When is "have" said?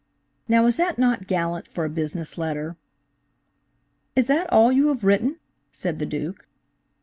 4.87-5.03